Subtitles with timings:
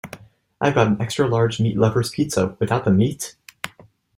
[0.59, 3.35] I’ve got an extra large meat lover’s pizza, without the meat?